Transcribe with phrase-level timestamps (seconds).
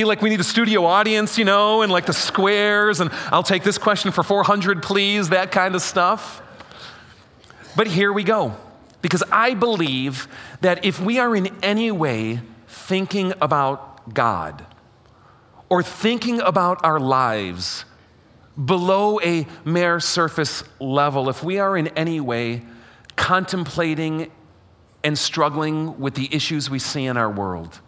[0.00, 3.42] Feel like we need a studio audience, you know, and like the squares, and I'll
[3.42, 6.40] take this question for 400, please, that kind of stuff.
[7.76, 8.56] But here we go.
[9.02, 10.26] Because I believe
[10.62, 14.64] that if we are in any way thinking about God
[15.68, 17.84] or thinking about our lives
[18.56, 22.62] below a mere surface level, if we are in any way
[23.16, 24.32] contemplating
[25.04, 27.80] and struggling with the issues we see in our world,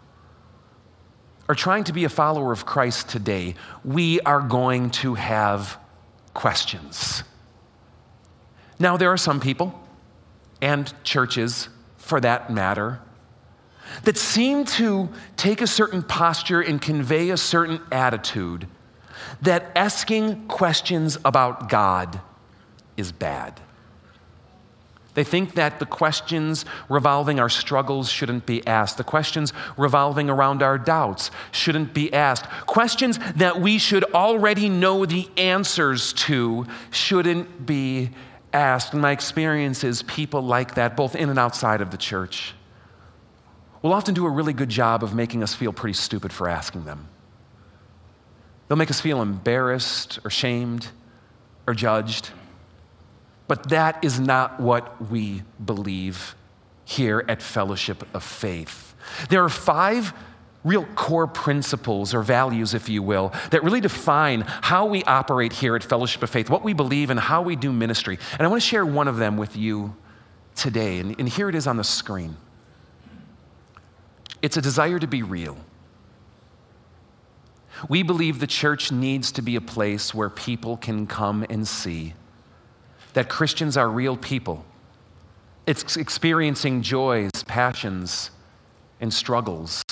[1.47, 5.77] or trying to be a follower of Christ today, we are going to have
[6.33, 7.23] questions.
[8.79, 9.79] Now, there are some people,
[10.61, 12.99] and churches for that matter,
[14.03, 18.67] that seem to take a certain posture and convey a certain attitude
[19.41, 22.19] that asking questions about God
[22.97, 23.59] is bad.
[25.13, 28.97] They think that the questions revolving our struggles shouldn't be asked.
[28.97, 32.45] The questions revolving around our doubts shouldn't be asked.
[32.65, 38.09] Questions that we should already know the answers to shouldn't be
[38.53, 38.93] asked.
[38.93, 42.55] And my experience is people like that, both in and outside of the church,
[43.83, 46.85] will often do a really good job of making us feel pretty stupid for asking
[46.85, 47.07] them.
[48.67, 50.87] They'll make us feel embarrassed or shamed
[51.67, 52.31] or judged.
[53.47, 56.35] But that is not what we believe
[56.85, 58.95] here at Fellowship of Faith.
[59.29, 60.13] There are five
[60.63, 65.75] real core principles or values, if you will, that really define how we operate here
[65.75, 68.17] at Fellowship of Faith, what we believe, and how we do ministry.
[68.33, 69.95] And I want to share one of them with you
[70.55, 70.99] today.
[70.99, 72.37] And, and here it is on the screen
[74.41, 75.57] it's a desire to be real.
[77.87, 82.13] We believe the church needs to be a place where people can come and see
[83.13, 84.65] that Christians are real people.
[85.65, 88.31] It's experiencing joys, passions,
[88.99, 89.83] and struggles.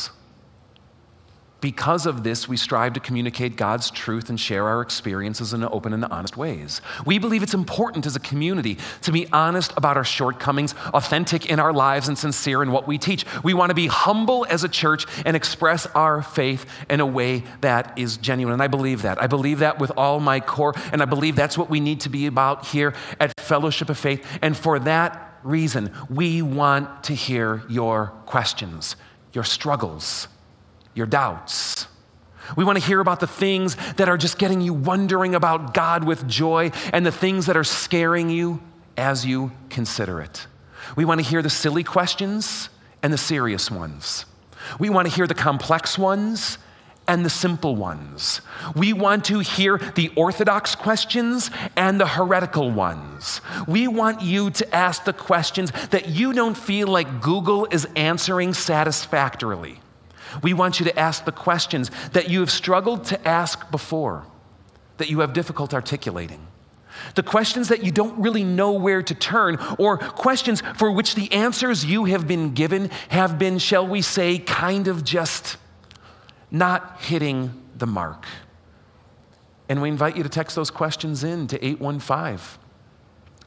[1.62, 5.94] Because of this, we strive to communicate God's truth and share our experiences in open
[5.94, 6.82] and honest ways.
[7.06, 11.60] We believe it's important as a community to be honest about our shortcomings, authentic in
[11.60, 13.26] our lives, and sincere in what we teach.
[13.44, 17.44] We want to be humble as a church and express our faith in a way
[17.62, 18.54] that is genuine.
[18.54, 19.22] And I believe that.
[19.22, 22.10] I believe that with all my core, and I believe that's what we need to
[22.10, 24.26] be about here at Fellowship of Faith.
[24.42, 28.96] And for that reason, we want to hear your questions,
[29.32, 30.28] your struggles
[30.94, 31.88] your doubts.
[32.56, 36.04] We want to hear about the things that are just getting you wondering about God
[36.04, 38.62] with joy and the things that are scaring you
[38.98, 40.48] as you consider it.
[40.96, 42.70] We want to hear the silly questions
[43.02, 44.26] and the serious ones.
[44.80, 46.58] We want to hear the complex ones
[47.08, 48.42] and the simple ones.
[48.76, 53.42] We want to hear the orthodox questions and the heretical ones.
[53.68, 58.54] We want you to ask the questions that you don't feel like Google is answering
[58.54, 59.80] satisfactorily.
[60.42, 64.26] We want you to ask the questions that you have struggled to ask before,
[64.98, 66.48] that you have difficult articulating.
[67.16, 71.32] The questions that you don't really know where to turn, or questions for which the
[71.32, 75.58] answers you have been given have been, shall we say, kind of just
[76.50, 78.26] not hitting the mark.
[79.70, 82.60] And we invite you to text those questions in to 815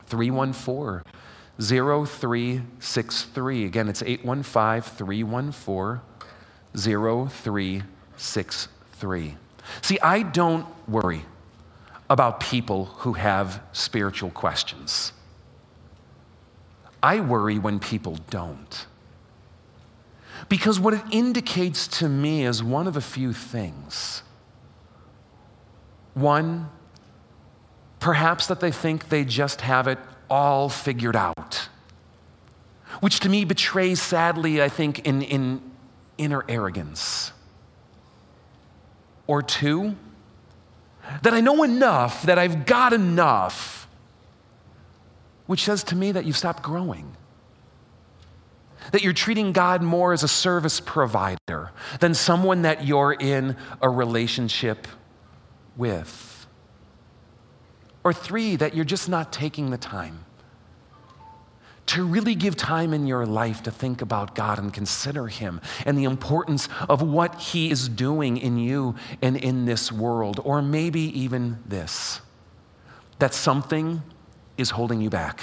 [0.07, 1.03] 314
[1.61, 3.65] 0363.
[3.65, 6.01] Again, it's 815 314
[6.77, 9.37] 0363.
[9.83, 11.25] See, I don't worry
[12.11, 15.13] about people who have spiritual questions.
[17.03, 18.87] I worry when people don't.
[20.49, 24.23] Because what it indicates to me is one of a few things.
[26.15, 26.69] One,
[28.01, 29.99] perhaps that they think they just have it
[30.29, 31.69] all figured out,
[33.01, 35.61] which to me betrays, sadly, I think, in, in
[36.19, 37.33] inner arrogance.
[39.27, 39.97] Or two,
[41.23, 43.89] that I know enough, that I've got enough,
[45.47, 47.17] which says to me that you've stopped growing.
[48.93, 51.71] That you're treating God more as a service provider
[52.01, 54.87] than someone that you're in a relationship
[55.77, 56.47] with.
[58.03, 60.27] Or three, that you're just not taking the time
[61.87, 65.99] to really give time in your life to think about God and consider Him and
[65.99, 70.41] the importance of what He is doing in you and in this world.
[70.45, 72.21] Or maybe even this
[73.19, 74.03] that something
[74.57, 75.41] is holding you back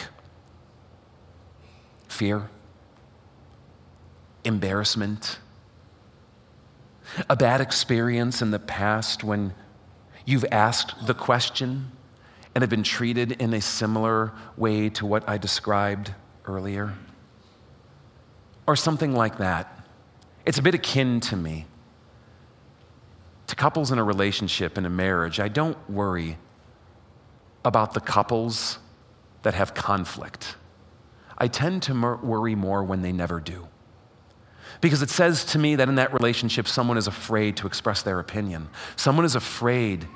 [2.07, 2.49] fear,
[4.43, 5.39] embarrassment,
[7.29, 9.53] a bad experience in the past when
[10.25, 11.91] you've asked the question
[12.53, 16.13] and have been treated in a similar way to what I described
[16.45, 16.93] earlier,
[18.67, 19.85] or something like that.
[20.45, 21.65] It's a bit akin to me.
[23.51, 26.37] to couples in a relationship, in a marriage, I don't worry
[27.65, 28.79] about the couples
[29.41, 30.55] that have conflict.
[31.37, 33.67] I tend to worry more when they never do.
[34.79, 38.19] Because it says to me that in that relationship, someone is afraid to express their
[38.19, 38.69] opinion.
[38.95, 40.07] Someone is afraid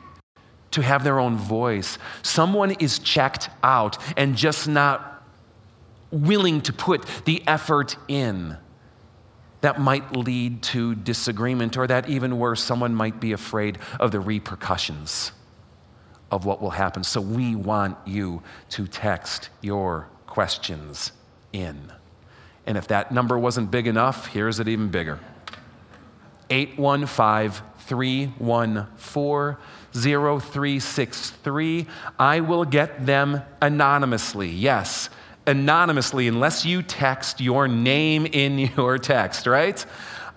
[0.71, 1.97] to have their own voice.
[2.21, 5.14] Someone is checked out and just not
[6.15, 8.57] willing to put the effort in
[9.61, 14.19] that might lead to disagreement, or that even worse, someone might be afraid of the
[14.19, 15.31] repercussions
[16.31, 17.03] of what will happen.
[17.03, 21.11] So we want you to text your questions
[21.51, 21.91] in.
[22.65, 25.19] And if that number wasn't big enough, here's it even bigger
[26.49, 29.57] 815 314
[29.93, 31.87] 0363.
[32.19, 34.49] I will get them anonymously.
[34.49, 35.09] Yes,
[35.47, 39.85] anonymously, unless you text your name in your text, right?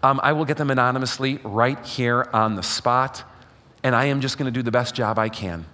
[0.02, 3.24] Um, I will get them anonymously right here on the spot.
[3.82, 5.64] And I am just going to do the best job I can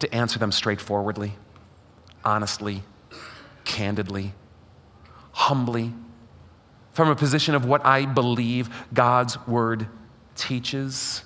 [0.00, 1.34] to answer them straightforwardly,
[2.24, 2.82] honestly,
[3.64, 4.32] candidly,
[5.32, 5.92] humbly,
[6.92, 9.86] from a position of what I believe God's word
[10.34, 11.24] teaches.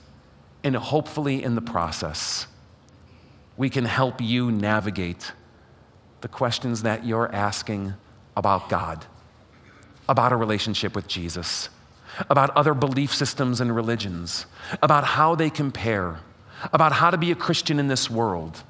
[0.63, 2.47] And hopefully, in the process,
[3.57, 5.33] we can help you navigate
[6.21, 7.95] the questions that you're asking
[8.37, 9.07] about God,
[10.09, 11.69] about a relationship with Jesus,
[12.31, 14.47] about other belief systems and religions,
[14.83, 16.21] about how they compare
[16.73, 18.63] about how to be a Christian in this world,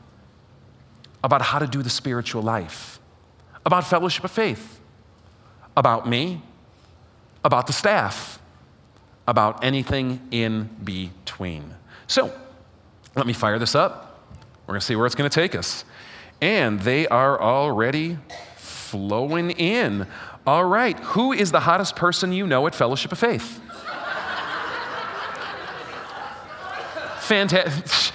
[1.22, 2.98] about how to do the spiritual life,
[3.64, 4.80] about fellowship of faith,
[5.76, 6.42] about me,
[7.44, 8.40] about the staff,
[9.26, 11.74] about anything in between.
[12.06, 12.32] So,
[13.14, 14.20] let me fire this up.
[14.66, 15.84] We're going to see where it's going to take us.
[16.40, 18.18] And they are already
[18.56, 20.06] flowing in.
[20.46, 23.60] All right, who is the hottest person you know at Fellowship of Faith?
[27.20, 28.12] Fantastic.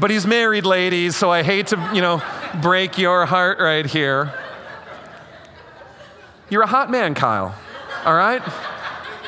[0.00, 2.22] but he's married, ladies, so I hate to, you know,
[2.60, 4.32] break your heart right here.
[6.50, 7.54] You're a hot man, Kyle,
[8.04, 8.42] all right?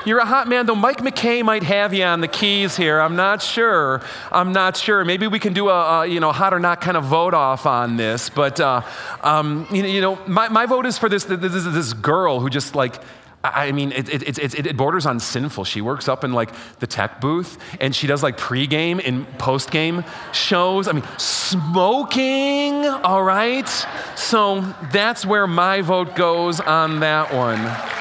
[0.07, 3.01] You're a hot man, though Mike McKay might have you on the keys here.
[3.01, 4.01] I'm not sure.
[4.33, 5.05] I'm not sure.
[5.05, 7.67] Maybe we can do a, a you know hot or not kind of vote off
[7.67, 8.31] on this.
[8.31, 8.83] But uh,
[9.23, 12.49] um, you know, you know my, my vote is for this, this this girl who
[12.49, 13.01] just like
[13.43, 15.65] I mean, it, it, it, it, borders on sinful.
[15.65, 20.07] She works up in like the tech booth and she does like pregame and postgame
[20.35, 20.89] shows.
[20.89, 23.69] I mean, smoking, all right?
[24.15, 24.61] So
[24.93, 28.00] that's where my vote goes on that one.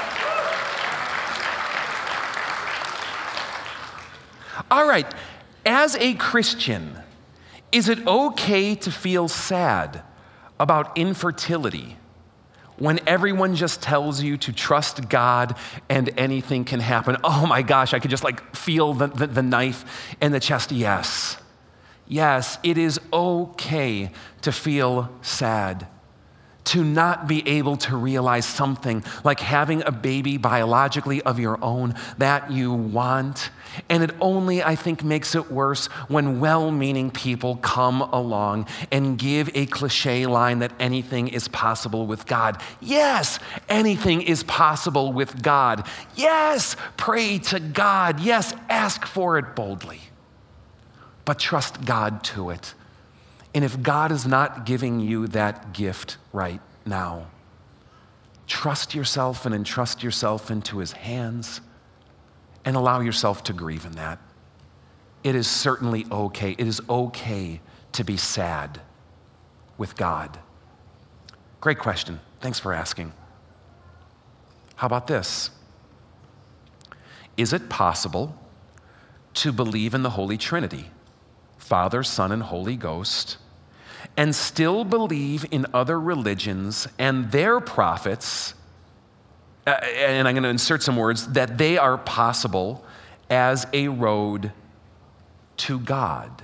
[4.71, 5.11] All right,
[5.65, 6.97] as a Christian,
[7.71, 10.03] is it okay to feel sad
[10.59, 11.97] about infertility
[12.77, 15.55] when everyone just tells you to trust God
[15.89, 17.17] and anything can happen?
[17.23, 20.71] Oh my gosh, I could just like feel the, the, the knife in the chest.
[20.71, 21.37] Yes.
[22.07, 25.87] Yes, it is okay to feel sad
[26.65, 31.95] to not be able to realize something like having a baby biologically of your own
[32.17, 33.49] that you want.
[33.87, 39.17] And it only, I think, makes it worse when well meaning people come along and
[39.17, 42.61] give a cliche line that anything is possible with God.
[42.81, 45.87] Yes, anything is possible with God.
[46.15, 48.19] Yes, pray to God.
[48.19, 50.01] Yes, ask for it boldly.
[51.25, 52.73] But trust God to it
[53.53, 57.27] and if God is not giving you that gift right now,
[58.47, 61.61] trust yourself and entrust yourself into His hands
[62.65, 64.19] and allow yourself to grieve in that.
[65.23, 66.55] It is certainly okay.
[66.57, 67.61] It is okay
[67.93, 68.81] to be sad
[69.77, 70.39] with God.
[71.61, 72.19] Great question.
[72.39, 73.11] Thanks for asking.
[74.75, 75.49] How about this?
[77.35, 78.37] Is it possible
[79.35, 80.91] to believe in the Holy Trinity?
[81.69, 83.37] Father, Son, and Holy Ghost,
[84.17, 88.55] and still believe in other religions and their prophets,
[89.67, 92.83] uh, and I'm going to insert some words, that they are possible
[93.29, 94.51] as a road
[95.57, 96.41] to God.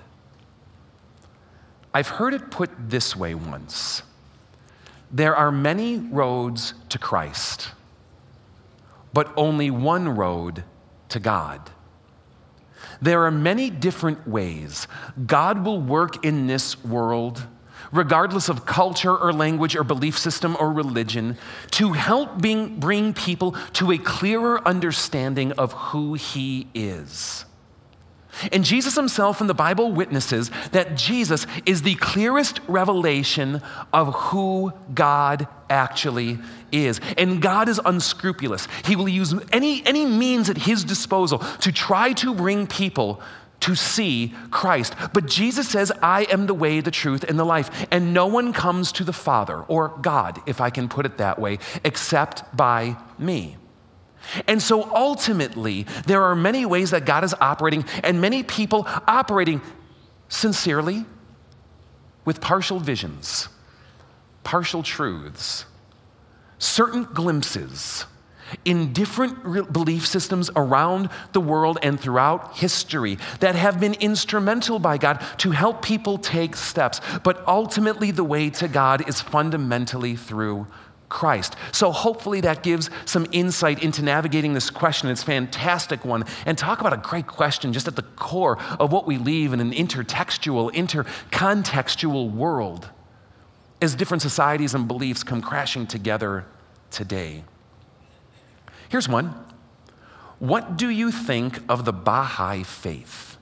[1.92, 4.04] I've heard it put this way once
[5.12, 7.72] there are many roads to Christ,
[9.12, 10.64] but only one road
[11.10, 11.72] to God.
[13.02, 14.88] There are many different ways
[15.26, 17.46] God will work in this world,
[17.92, 21.38] regardless of culture or language or belief system or religion,
[21.72, 27.46] to help bring, bring people to a clearer understanding of who He is.
[28.52, 33.62] And Jesus himself in the Bible witnesses that Jesus is the clearest revelation
[33.94, 36.40] of who God actually
[36.72, 37.00] is.
[37.18, 38.68] And God is unscrupulous.
[38.86, 43.22] He will use any, any means at his disposal to try to bring people
[43.62, 44.96] to see Christ.
[45.14, 47.88] But Jesus says, I am the way, the truth, and the life.
[47.90, 51.40] And no one comes to the Father, or God, if I can put it that
[51.40, 53.58] way, except by me.
[54.48, 59.62] And so ultimately, there are many ways that God is operating, and many people operating
[60.30, 61.06] sincerely
[62.26, 63.48] with partial visions,
[64.44, 65.66] partial truths,
[66.58, 68.06] certain glimpses
[68.64, 74.98] in different belief systems around the world and throughout history that have been instrumental by
[74.98, 77.02] God to help people take steps.
[77.24, 80.68] But ultimately, the way to God is fundamentally through
[81.10, 81.56] Christ.
[81.72, 85.10] So hopefully that gives some insight into navigating this question.
[85.10, 86.24] It's a fantastic one.
[86.46, 89.60] And talk about a great question just at the core of what we leave in
[89.60, 92.90] an intertextual, intercontextual world
[93.82, 96.46] as different societies and beliefs come crashing together
[96.92, 97.44] today.
[98.90, 99.36] Here's one.
[100.40, 103.35] What do you think of the Baha'i faith?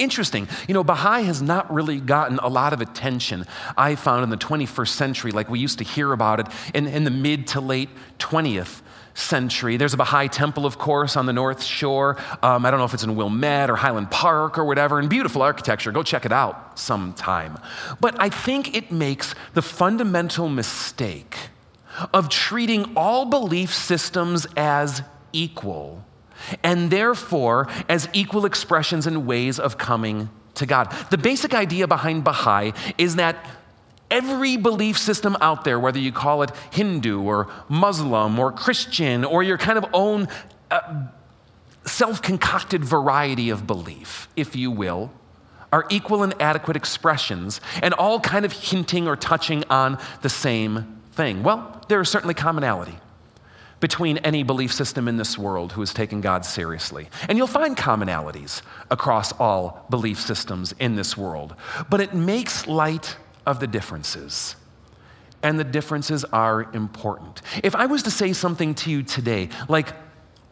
[0.00, 0.48] Interesting.
[0.66, 3.44] You know, Baha'i has not really gotten a lot of attention,
[3.76, 7.04] I found, in the 21st century, like we used to hear about it in, in
[7.04, 8.80] the mid to late 20th
[9.12, 9.76] century.
[9.76, 12.16] There's a Baha'i temple, of course, on the North Shore.
[12.42, 15.42] Um, I don't know if it's in Wilmette or Highland Park or whatever, and beautiful
[15.42, 15.92] architecture.
[15.92, 17.58] Go check it out sometime.
[18.00, 21.36] But I think it makes the fundamental mistake
[22.14, 25.02] of treating all belief systems as
[25.34, 26.06] equal
[26.62, 30.94] and therefore as equal expressions and ways of coming to God.
[31.10, 33.44] The basic idea behind Baha'i is that
[34.10, 39.42] every belief system out there, whether you call it Hindu or Muslim or Christian or
[39.42, 40.28] your kind of own
[40.70, 41.06] uh,
[41.86, 45.12] self concocted variety of belief, if you will,
[45.72, 51.00] are equal and adequate expressions and all kind of hinting or touching on the same
[51.12, 51.42] thing.
[51.42, 52.98] Well, there is certainly commonality
[53.80, 57.08] between any belief system in this world who has taken God seriously.
[57.28, 61.54] And you'll find commonalities across all belief systems in this world.
[61.88, 64.54] But it makes light of the differences.
[65.42, 67.40] And the differences are important.
[67.64, 69.94] If I was to say something to you today, like,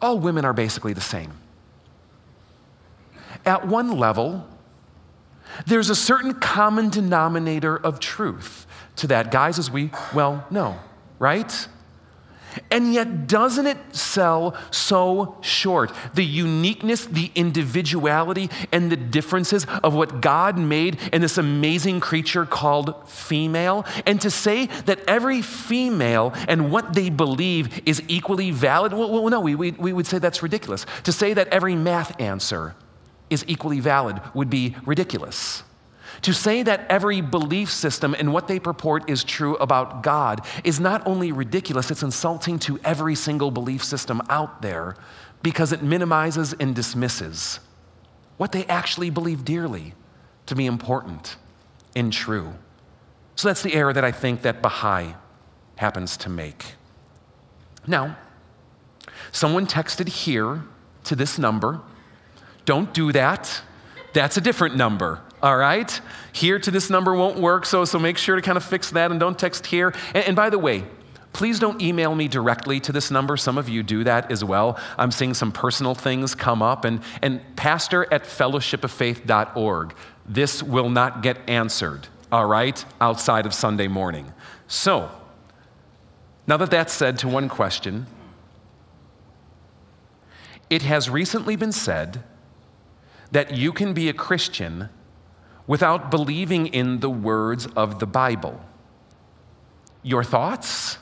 [0.01, 1.33] all women are basically the same,
[3.45, 4.47] at one level,
[5.67, 9.31] there's a certain common denominator of truth to that.
[9.31, 10.79] Guys, as we well know,
[11.19, 11.67] right?
[12.71, 15.91] And yet, doesn't it sell so short?
[16.13, 22.45] The uniqueness, the individuality, and the differences of what God made in this amazing creature
[22.45, 23.85] called female.
[24.05, 29.39] And to say that every female and what they believe is equally valid, well, no,
[29.39, 30.85] we, we, we would say that's ridiculous.
[31.03, 32.75] To say that every math answer
[33.29, 35.63] is equally valid would be ridiculous.
[36.23, 40.79] To say that every belief system and what they purport is true about God is
[40.79, 44.95] not only ridiculous, it's insulting to every single belief system out there
[45.41, 47.59] because it minimizes and dismisses
[48.37, 49.93] what they actually believe dearly
[50.45, 51.37] to be important
[51.95, 52.53] and true.
[53.35, 55.15] So that's the error that I think that Baha'i
[55.77, 56.75] happens to make.
[57.87, 58.17] Now,
[59.31, 60.63] someone texted here
[61.05, 61.79] to this number.
[62.65, 63.61] Don't do that.
[64.13, 65.99] That's a different number all right?
[66.33, 69.11] Here to this number won't work, so, so make sure to kind of fix that
[69.11, 69.93] and don't text here.
[70.13, 70.83] And, and by the way,
[71.33, 73.37] please don't email me directly to this number.
[73.37, 74.77] Some of you do that as well.
[74.97, 76.85] I'm seeing some personal things come up.
[76.85, 83.87] And, and pastor at fellowshipoffaith.org, this will not get answered, all right, outside of Sunday
[83.87, 84.33] morning.
[84.67, 85.09] So,
[86.47, 88.07] now that that's said to one question,
[90.69, 92.23] it has recently been said
[93.31, 94.89] that you can be a Christian
[95.69, 98.59] without believing in the words of the Bible.
[100.01, 100.97] Your thoughts?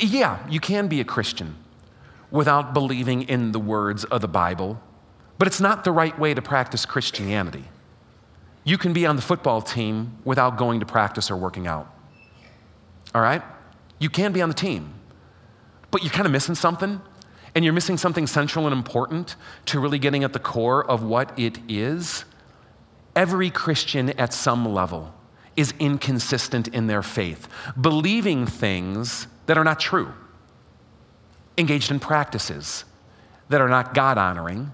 [0.00, 1.56] Yeah, you can be a Christian
[2.30, 4.80] without believing in the words of the Bible,
[5.36, 7.64] but it's not the right way to practice Christianity.
[8.64, 11.94] You can be on the football team without going to practice or working out.
[13.14, 13.42] All right?
[13.98, 14.94] You can be on the team,
[15.90, 17.02] but you're kind of missing something,
[17.54, 21.38] and you're missing something central and important to really getting at the core of what
[21.38, 22.24] it is
[23.18, 25.12] Every Christian at some level
[25.56, 27.48] is inconsistent in their faith,
[27.80, 30.12] believing things that are not true,
[31.56, 32.84] engaged in practices
[33.48, 34.72] that are not God honoring,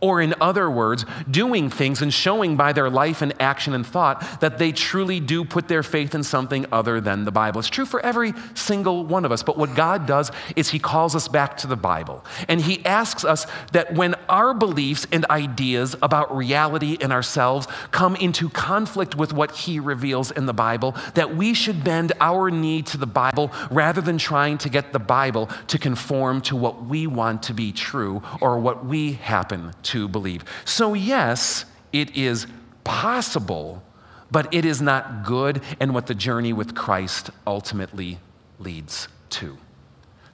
[0.00, 4.40] Or, in other words, doing things and showing by their life and action and thought
[4.40, 7.58] that they truly do put their faith in something other than the Bible.
[7.58, 9.42] It's true for every single one of us.
[9.42, 12.24] But what God does is He calls us back to the Bible.
[12.46, 18.14] And He asks us that when our beliefs and ideas about reality and ourselves come
[18.16, 22.82] into conflict with what He reveals in the Bible, that we should bend our knee
[22.82, 27.08] to the Bible rather than trying to get the Bible to conform to what we
[27.08, 30.44] want to be true or what we happen to to believe.
[30.64, 32.46] So, yes, it is
[32.84, 33.82] possible,
[34.30, 38.18] but it is not good and what the journey with Christ ultimately
[38.58, 39.58] leads to.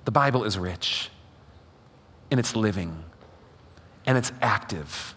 [0.04, 1.10] The Bible is rich,
[2.30, 3.04] and it's living,
[4.06, 5.14] and it's active.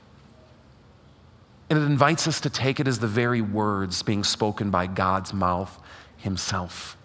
[1.70, 5.34] And it invites us to take it as the very words being spoken by God's
[5.34, 5.78] mouth
[6.18, 6.97] Himself.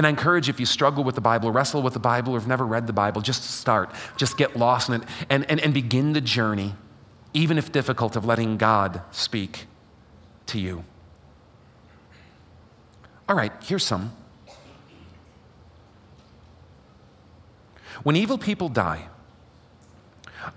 [0.00, 2.48] And I encourage if you struggle with the Bible, wrestle with the Bible, or have
[2.48, 3.90] never read the Bible, just start.
[4.16, 6.74] Just get lost in it and, and, and begin the journey,
[7.34, 9.66] even if difficult, of letting God speak
[10.46, 10.84] to you.
[13.28, 14.16] All right, here's some.
[18.02, 19.06] When evil people die,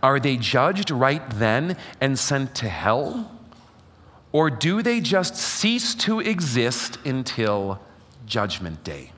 [0.02, 3.38] are they judged right then and sent to hell?
[4.32, 7.82] Or do they just cease to exist until
[8.26, 9.12] Judgment Day?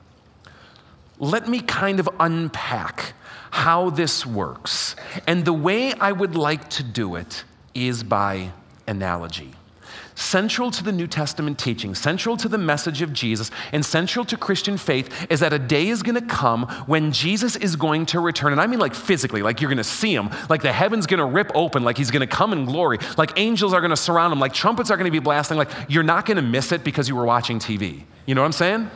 [1.18, 3.14] Let me kind of unpack
[3.50, 4.96] how this works.
[5.26, 7.44] And the way I would like to do it
[7.74, 8.52] is by
[8.86, 9.54] analogy.
[10.14, 14.36] Central to the New Testament teaching, central to the message of Jesus, and central to
[14.36, 18.20] Christian faith is that a day is going to come when Jesus is going to
[18.20, 18.52] return.
[18.52, 21.18] And I mean, like physically, like you're going to see him, like the heaven's going
[21.18, 23.96] to rip open, like he's going to come in glory, like angels are going to
[23.96, 26.72] surround him, like trumpets are going to be blasting, like you're not going to miss
[26.72, 28.02] it because you were watching TV.
[28.24, 28.90] You know what I'm saying?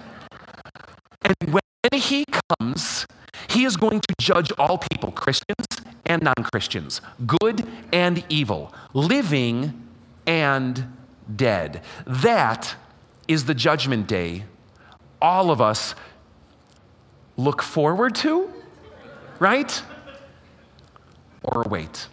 [1.22, 2.24] And when when he
[2.58, 3.06] comes,
[3.48, 5.66] he is going to judge all people, Christians
[6.06, 9.88] and non Christians, good and evil, living
[10.26, 10.96] and
[11.34, 11.82] dead.
[12.06, 12.74] That
[13.28, 14.44] is the judgment day
[15.22, 15.94] all of us
[17.36, 18.50] look forward to,
[19.38, 19.82] right?
[21.42, 22.08] Or await.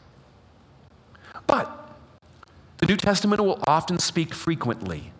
[1.48, 1.96] But
[2.78, 5.12] the New Testament will often speak frequently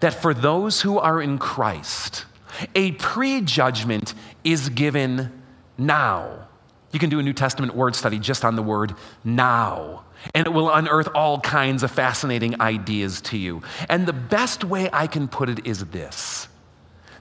[0.00, 2.26] that for those who are in Christ,
[2.74, 5.42] a prejudgment is given
[5.78, 6.48] now.
[6.92, 10.50] You can do a New Testament word study just on the word now, and it
[10.50, 13.62] will unearth all kinds of fascinating ideas to you.
[13.88, 16.48] And the best way I can put it is this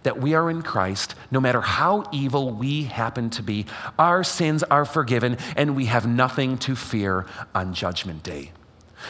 [0.04, 3.66] that we are in Christ, no matter how evil we happen to be,
[3.98, 8.54] our sins are forgiven, and we have nothing to fear on Judgment Day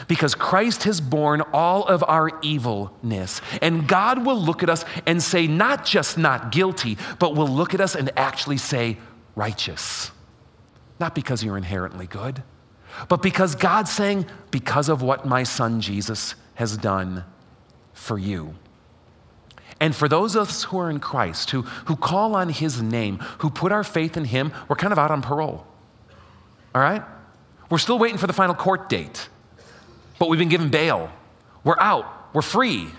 [0.08, 3.40] because Christ has borne all of our evilness.
[3.60, 7.74] And God will look at us and say, not just not guilty, but will look
[7.74, 8.98] at us and actually say,
[9.34, 10.10] righteous.
[10.98, 12.42] Not because you're inherently good,
[13.08, 17.24] but because God's saying, because of what my son Jesus has done
[17.92, 18.54] for you.
[19.80, 23.18] And for those of us who are in Christ, who, who call on his name,
[23.38, 25.66] who put our faith in him, we're kind of out on parole.
[26.74, 27.02] All right?
[27.70, 29.28] We're still waiting for the final court date
[30.20, 31.10] but we've been given bail.
[31.64, 32.90] We're out, we're free,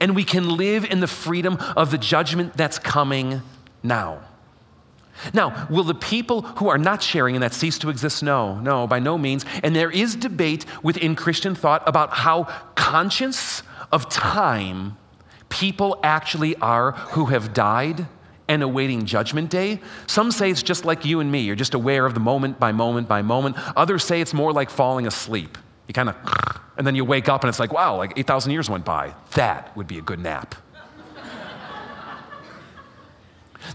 [0.00, 3.42] and we can live in the freedom of the judgment that's coming
[3.82, 4.20] now.
[5.34, 8.22] Now, will the people who are not sharing in that cease to exist?
[8.22, 9.44] No, no, by no means.
[9.64, 12.44] And there is debate within Christian thought about how
[12.76, 14.96] conscious of time
[15.48, 18.06] people actually are who have died
[18.46, 19.80] and awaiting judgment day.
[20.06, 22.72] Some say it's just like you and me, you're just aware of the moment by
[22.72, 23.56] moment by moment.
[23.76, 25.56] Others say it's more like falling asleep.
[25.88, 26.16] You kind of,
[26.76, 29.14] and then you wake up and it's like, wow, like 8,000 years went by.
[29.32, 30.54] That would be a good nap.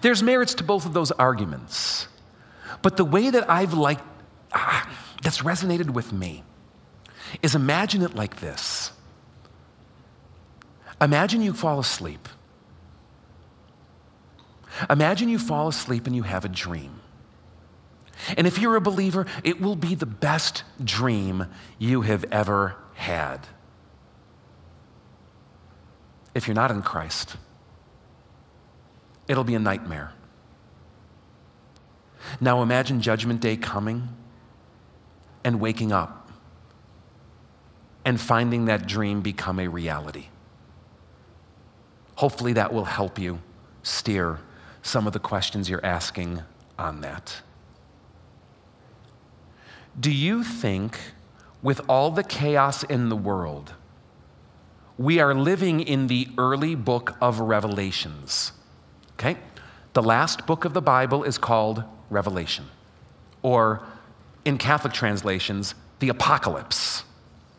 [0.01, 2.07] There's merits to both of those arguments.
[2.81, 4.03] But the way that I've liked,
[4.53, 4.89] ah,
[5.21, 6.43] that's resonated with me,
[7.41, 8.91] is imagine it like this.
[11.01, 12.27] Imagine you fall asleep.
[14.89, 16.99] Imagine you fall asleep and you have a dream.
[18.37, 23.47] And if you're a believer, it will be the best dream you have ever had.
[26.33, 27.35] If you're not in Christ,
[29.27, 30.13] it'll be a nightmare.
[32.39, 34.09] Now imagine Judgment Day coming
[35.43, 36.31] and waking up
[38.05, 40.25] and finding that dream become a reality.
[42.15, 43.41] Hopefully, that will help you
[43.81, 44.39] steer
[44.81, 46.41] some of the questions you're asking
[46.77, 47.41] on that.
[49.99, 50.97] Do you think,
[51.61, 53.73] with all the chaos in the world,
[54.97, 58.53] we are living in the early book of Revelations?
[59.13, 59.37] Okay?
[59.93, 62.65] The last book of the Bible is called Revelation,
[63.43, 63.83] or
[64.45, 67.03] in Catholic translations, the apocalypse,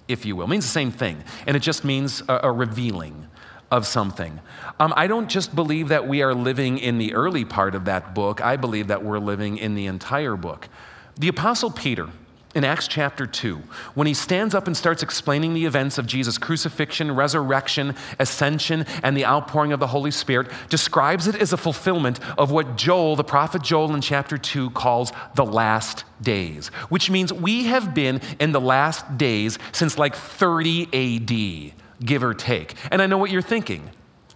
[0.09, 0.47] if you will.
[0.47, 3.29] It means the same thing, and it just means a, a revealing
[3.70, 4.40] of something.
[4.81, 8.12] Um, I don't just believe that we are living in the early part of that
[8.12, 10.68] book, I believe that we're living in the entire book.
[11.16, 12.09] The Apostle Peter,
[12.55, 13.57] in Acts chapter 2,
[13.95, 19.17] when he stands up and starts explaining the events of Jesus' crucifixion, resurrection, ascension, and
[19.17, 23.25] the outpouring of the Holy Spirit, describes it as a fulfillment of what Joel, the
[23.25, 28.53] prophet Joel in chapter 2, calls the last days, which means we have been in
[28.53, 32.75] the last days since like 30 AD, give or take.
[32.90, 33.90] And I know what you're thinking.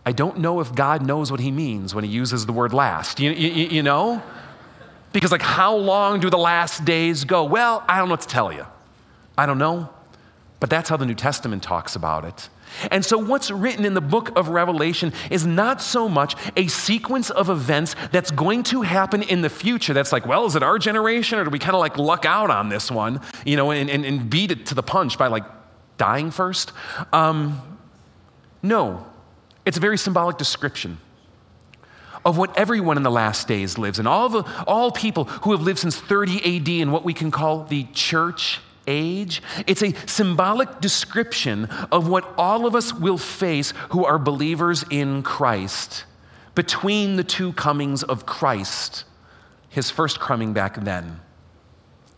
[0.05, 3.21] I don't know if God knows what he means when he uses the word last.
[3.21, 4.23] You, you, you know?
[5.13, 7.45] Because, like, how long do the last days go?
[7.45, 8.67] Well, I don't know what to tell you.
[9.37, 9.91] I don't know.
[10.61, 12.49] But that's how the New Testament talks about it.
[12.91, 17.31] And so, what's written in the book of Revelation is not so much a sequence
[17.31, 19.95] of events that's going to happen in the future.
[19.95, 22.51] That's like, well, is it our generation or do we kind of like luck out
[22.51, 25.45] on this one, you know, and, and, and beat it to the punch by like
[25.97, 26.73] dying first?
[27.13, 27.79] Um,
[28.63, 29.07] no,
[29.65, 30.99] it's a very symbolic description
[32.29, 35.63] of what everyone in the last days lives and All, the, all people who have
[35.63, 39.43] lived since 30 AD in what we can call the church age.
[39.67, 45.23] It's a symbolic description of what all of us will face who are believers in
[45.23, 46.05] Christ
[46.55, 49.05] between the two comings of Christ,
[49.71, 51.21] his first coming back then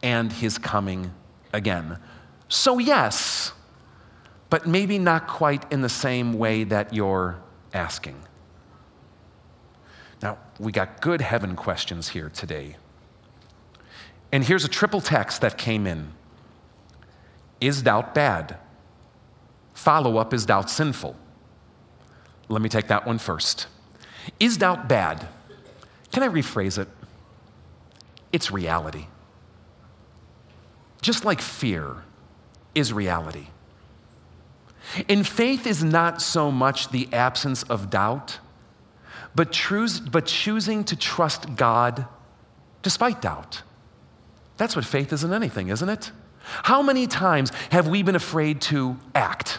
[0.03, 1.13] and his coming
[1.53, 1.99] again.
[2.49, 3.53] So, yes,
[4.49, 7.41] but maybe not quite in the same way that you're
[7.73, 8.17] asking.
[10.23, 12.77] Now, we got good heaven questions here today.
[14.33, 16.13] And here's a triple text that came in
[17.61, 18.59] Is doubt bad?
[19.73, 21.17] Follow up Is doubt sinful?
[22.49, 23.67] Let me take that one first.
[24.39, 25.29] Is doubt bad?
[26.13, 26.89] Can I rephrase it?
[28.33, 29.07] It's reality.
[31.01, 31.97] Just like fear
[32.75, 33.47] is reality.
[35.09, 38.39] And faith is not so much the absence of doubt
[39.35, 42.07] but, choose, but choosing to trust God
[42.83, 43.63] despite doubt.
[44.57, 46.13] That's what faith is in anything, isn't it?
[46.43, 49.59] How many times have we been afraid to act?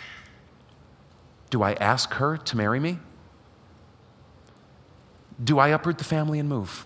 [1.49, 2.99] Do I ask her to marry me?
[5.43, 6.85] Do I uproot the family and move?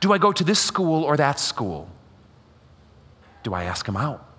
[0.00, 1.88] Do I go to this school or that school?
[3.42, 4.31] Do I ask him out?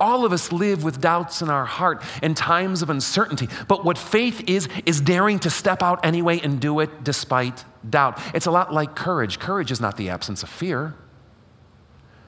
[0.00, 3.48] All of us live with doubts in our heart and times of uncertainty.
[3.68, 8.18] But what faith is, is daring to step out anyway and do it despite doubt.
[8.34, 9.38] It's a lot like courage.
[9.38, 10.94] Courage is not the absence of fear.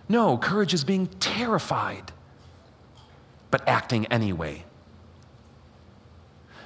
[0.08, 2.12] No, courage is being terrified,
[3.50, 4.64] but acting anyway.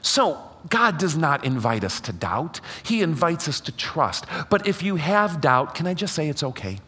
[0.01, 4.27] So, God does not invite us to doubt, He invites us to trust.
[4.49, 6.79] But if you have doubt, can I just say it's okay?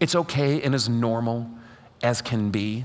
[0.00, 1.50] It's okay and is normal
[2.02, 2.84] as can be.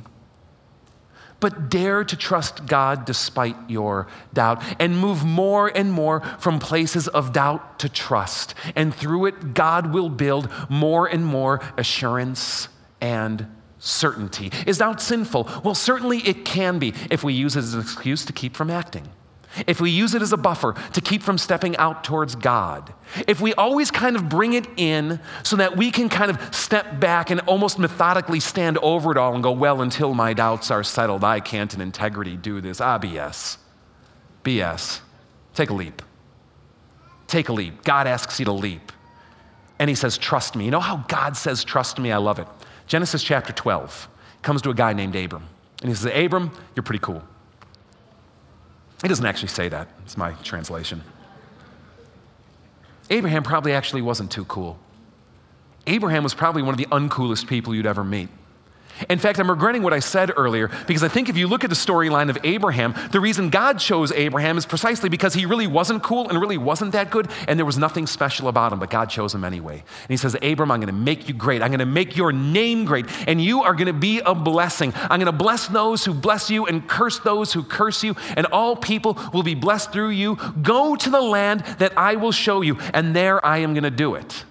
[1.39, 7.07] But dare to trust God despite your doubt and move more and more from places
[7.07, 8.53] of doubt to trust.
[8.75, 12.69] And through it, God will build more and more assurance
[13.01, 13.47] and
[13.79, 14.51] certainty.
[14.67, 15.49] Is doubt sinful?
[15.63, 18.69] Well, certainly it can be if we use it as an excuse to keep from
[18.69, 19.09] acting
[19.67, 22.93] if we use it as a buffer to keep from stepping out towards God,
[23.27, 26.99] if we always kind of bring it in so that we can kind of step
[26.99, 30.83] back and almost methodically stand over it all and go, well, until my doubts are
[30.83, 32.79] settled, I can't in integrity do this.
[32.79, 33.57] Ah, BS.
[34.43, 35.01] BS.
[35.53, 36.01] Take a leap.
[37.27, 37.83] Take a leap.
[37.83, 38.91] God asks you to leap.
[39.79, 40.65] And he says, trust me.
[40.65, 42.11] You know how God says, trust me?
[42.11, 42.47] I love it.
[42.87, 44.09] Genesis chapter 12
[44.41, 45.47] comes to a guy named Abram.
[45.81, 47.23] And he says, Abram, you're pretty cool.
[49.01, 51.03] He doesn't actually say that, it's my translation.
[53.09, 54.79] Abraham probably actually wasn't too cool.
[55.87, 58.29] Abraham was probably one of the uncoolest people you'd ever meet.
[59.09, 61.69] In fact, I'm regretting what I said earlier because I think if you look at
[61.69, 66.03] the storyline of Abraham, the reason God chose Abraham is precisely because he really wasn't
[66.03, 69.09] cool and really wasn't that good, and there was nothing special about him, but God
[69.09, 69.75] chose him anyway.
[69.75, 71.61] And he says, Abram, I'm going to make you great.
[71.61, 74.93] I'm going to make your name great, and you are going to be a blessing.
[74.95, 78.45] I'm going to bless those who bless you and curse those who curse you, and
[78.47, 80.37] all people will be blessed through you.
[80.61, 83.91] Go to the land that I will show you, and there I am going to
[83.91, 84.45] do it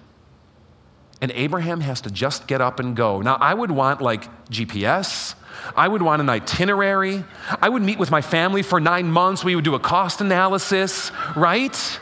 [1.21, 3.21] and Abraham has to just get up and go.
[3.21, 5.35] Now, I would want like GPS.
[5.77, 7.25] I would want an itinerary.
[7.61, 9.45] I would meet with my family for nine months.
[9.45, 12.01] We would do a cost analysis, right?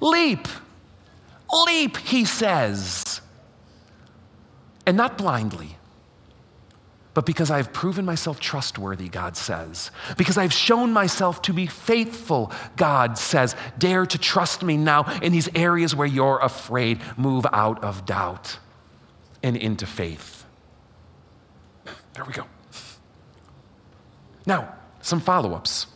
[0.00, 0.48] Leap.
[1.66, 3.20] Leap, he says.
[4.86, 5.73] And not blindly,
[7.14, 9.92] but because I've proven myself trustworthy, God says.
[10.16, 13.54] Because I've shown myself to be faithful, God says.
[13.78, 17.00] Dare to trust me now in these areas where you're afraid.
[17.16, 18.58] Move out of doubt
[19.42, 20.44] and into faith.
[22.14, 22.46] There we go.
[24.46, 25.86] Now, some follow ups.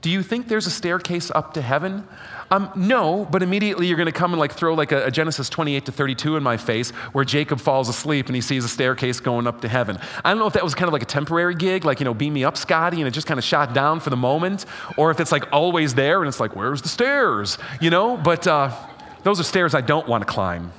[0.00, 2.08] Do you think there's a staircase up to heaven?
[2.52, 5.48] Um, no, but immediately you're going to come and like throw like a, a, Genesis
[5.48, 9.20] 28 to 32 in my face where Jacob falls asleep and he sees a staircase
[9.20, 9.98] going up to heaven.
[10.24, 12.12] I don't know if that was kind of like a temporary gig, like, you know,
[12.12, 15.12] beam me up, Scotty, and it just kind of shot down for the moment, or
[15.12, 17.56] if it's like always there and it's like, where's the stairs?
[17.80, 18.74] You know, but uh,
[19.22, 20.72] those are stairs I don't want to climb.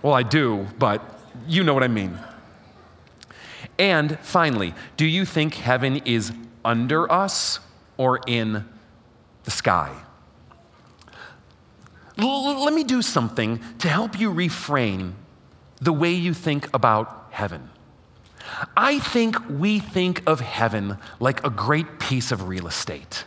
[0.00, 1.02] Well, I do, but
[1.48, 2.16] you know what I mean.
[3.80, 6.32] And finally, do you think heaven is
[6.64, 7.58] under us
[7.96, 8.64] or in
[9.42, 9.92] the sky?
[12.18, 15.12] L- let me do something to help you reframe
[15.80, 17.70] the way you think about heaven.
[18.76, 23.24] I think we think of heaven like a great piece of real estate.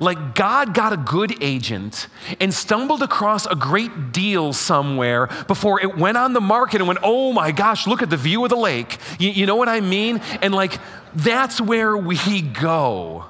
[0.00, 2.08] Like God got a good agent
[2.40, 7.00] and stumbled across a great deal somewhere before it went on the market and went,
[7.02, 8.98] oh my gosh, look at the view of the lake.
[9.18, 10.20] You, you know what I mean?
[10.42, 10.78] And like,
[11.14, 13.26] that's where we go.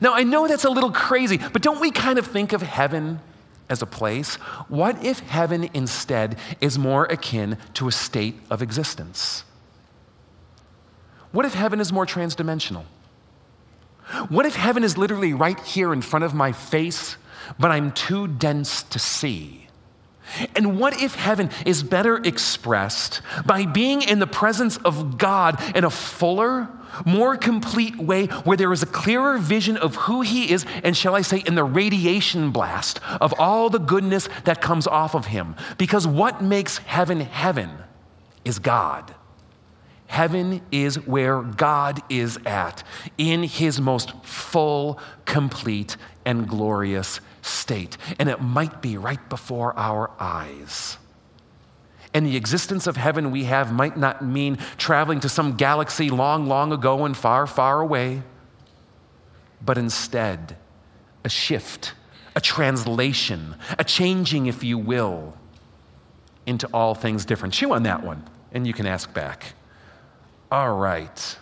[0.00, 3.20] Now, I know that's a little crazy, but don't we kind of think of heaven
[3.68, 4.34] as a place?
[4.68, 9.44] What if heaven instead is more akin to a state of existence?
[11.32, 12.84] What if heaven is more transdimensional?
[14.28, 17.16] What if heaven is literally right here in front of my face,
[17.58, 19.68] but I'm too dense to see?
[20.54, 25.84] And what if heaven is better expressed by being in the presence of God in
[25.84, 26.68] a fuller,
[27.04, 31.14] more complete way where there is a clearer vision of who He is, and shall
[31.14, 35.56] I say, in the radiation blast of all the goodness that comes off of Him?
[35.78, 37.70] Because what makes heaven heaven
[38.44, 39.14] is God.
[40.06, 42.84] Heaven is where God is at
[43.18, 47.96] in his most full, complete, and glorious state.
[48.18, 50.98] And it might be right before our eyes.
[52.14, 56.46] And the existence of heaven we have might not mean traveling to some galaxy long,
[56.46, 58.22] long ago and far, far away,
[59.60, 60.56] but instead,
[61.24, 61.94] a shift,
[62.36, 65.34] a translation, a changing, if you will,
[66.46, 67.52] into all things different.
[67.52, 68.22] Chew on that one,
[68.52, 69.54] and you can ask back.
[70.52, 71.38] All right.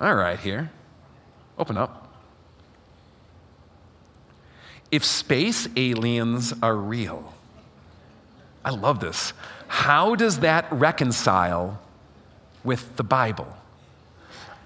[0.00, 0.72] All right, here.
[1.56, 2.12] Open up.
[4.90, 7.32] If space aliens are real,
[8.64, 9.32] I love this.
[9.68, 11.80] How does that reconcile
[12.64, 13.56] with the Bible?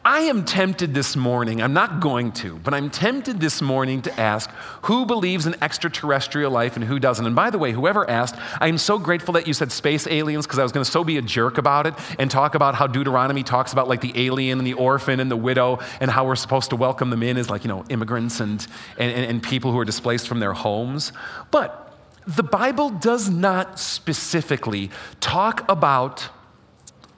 [0.07, 4.21] I am tempted this morning, I'm not going to, but I'm tempted this morning to
[4.21, 4.51] ask
[4.83, 7.25] who believes in extraterrestrial life and who doesn't.
[7.25, 10.47] And by the way, whoever asked, I am so grateful that you said space aliens
[10.47, 12.87] because I was going to so be a jerk about it and talk about how
[12.87, 16.37] Deuteronomy talks about like the alien and the orphan and the widow and how we're
[16.37, 18.67] supposed to welcome them in as like, you know, immigrants and,
[18.99, 21.13] and, and people who are displaced from their homes.
[21.51, 21.84] But
[22.27, 26.29] the Bible does not specifically talk about,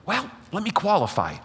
[0.05, 1.37] well, let me qualify.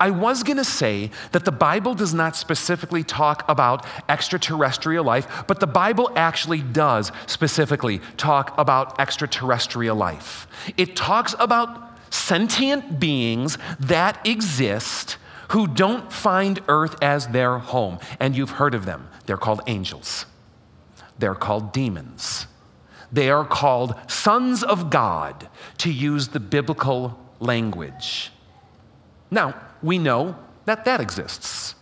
[0.00, 5.44] I was going to say that the Bible does not specifically talk about extraterrestrial life,
[5.46, 10.46] but the Bible actually does specifically talk about extraterrestrial life.
[10.76, 17.98] It talks about sentient beings that exist who don't find earth as their home.
[18.18, 19.08] And you've heard of them.
[19.26, 20.26] They're called angels,
[21.18, 22.46] they're called demons.
[23.12, 25.48] They are called sons of God,
[25.78, 28.32] to use the biblical language.
[29.30, 31.74] Now, we know that that exists.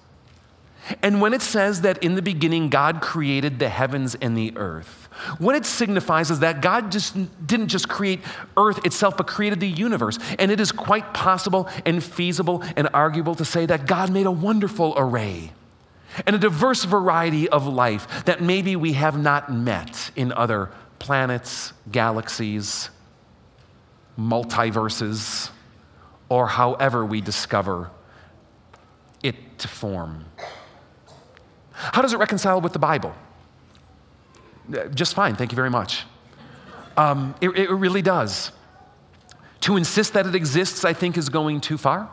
[1.01, 5.09] And when it says that in the beginning God created the heavens and the earth,
[5.39, 7.17] what it signifies is that God just
[7.47, 8.21] didn't just create
[8.57, 10.19] earth itself, but created the universe.
[10.39, 14.31] And it is quite possible and feasible and arguable to say that God made a
[14.31, 15.53] wonderful array
[16.27, 21.73] and a diverse variety of life that maybe we have not met in other planets,
[21.91, 22.91] galaxies,
[24.19, 25.51] multiverses
[26.29, 27.91] or however we discover
[29.23, 30.25] it to form.
[31.73, 33.15] How does it reconcile with the Bible?
[34.73, 36.05] Uh, just fine, thank you very much.
[36.97, 38.53] Um, it, it really does.
[39.63, 42.09] To insist that it exists, I think, is going too far.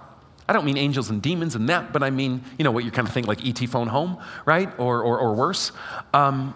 [0.49, 2.89] I don't mean angels and demons and that, but I mean, you know, what you
[2.89, 4.67] kind of think like ET phone home, right?
[4.79, 5.71] Or, or, or worse.
[6.11, 6.55] Um,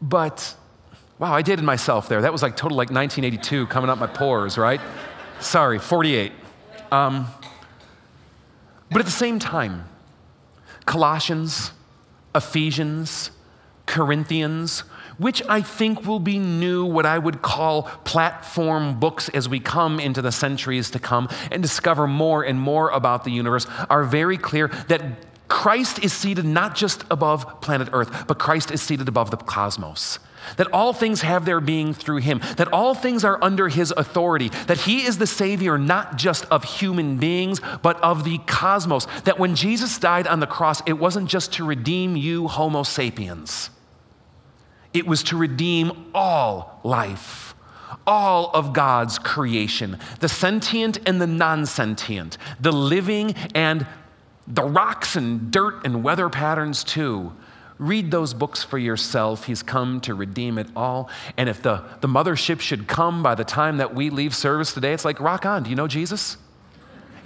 [0.00, 0.56] but,
[1.18, 2.22] wow, I dated myself there.
[2.22, 4.80] That was like total like 1982 coming up my pores, right?
[5.40, 6.32] Sorry, 48.
[6.90, 7.26] Um,
[8.90, 9.84] but at the same time,
[10.86, 11.72] Colossians,
[12.34, 13.30] Ephesians,
[13.84, 14.84] Corinthians,
[15.18, 20.00] which I think will be new, what I would call platform books as we come
[20.00, 24.38] into the centuries to come and discover more and more about the universe, are very
[24.38, 25.02] clear that
[25.48, 30.18] Christ is seated not just above planet Earth, but Christ is seated above the cosmos.
[30.56, 34.50] That all things have their being through him, that all things are under his authority,
[34.66, 39.06] that he is the Savior not just of human beings, but of the cosmos.
[39.24, 43.70] That when Jesus died on the cross, it wasn't just to redeem you, Homo sapiens,
[44.92, 47.54] it was to redeem all life,
[48.06, 53.86] all of God's creation, the sentient and the non sentient, the living and
[54.46, 57.32] the rocks and dirt and weather patterns too.
[57.78, 59.44] Read those books for yourself.
[59.44, 61.08] He's come to redeem it all.
[61.36, 64.92] And if the, the mothership should come by the time that we leave service today,
[64.92, 65.62] it's like, rock on.
[65.62, 66.38] Do you know Jesus?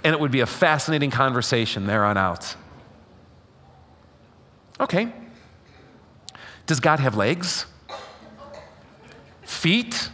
[0.03, 2.55] And it would be a fascinating conversation there on out.
[4.79, 5.11] Okay.
[6.65, 7.65] Does God have legs?
[9.41, 10.09] Feet?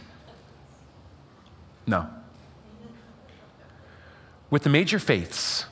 [1.86, 2.08] No.
[4.50, 5.66] With the major faiths,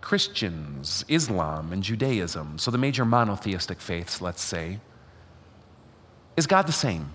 [0.00, 4.80] Christians, Islam, and Judaism, so the major monotheistic faiths, let's say,
[6.36, 7.10] is God the same?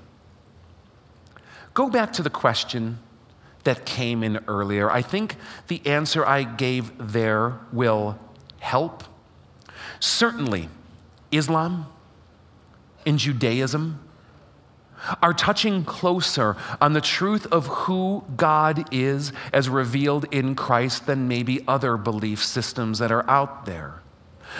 [1.73, 2.99] Go back to the question
[3.63, 4.91] that came in earlier.
[4.91, 8.19] I think the answer I gave there will
[8.59, 9.03] help.
[9.99, 10.69] Certainly,
[11.31, 11.87] Islam
[13.05, 13.99] and Judaism
[15.21, 21.27] are touching closer on the truth of who God is as revealed in Christ than
[21.27, 24.01] maybe other belief systems that are out there.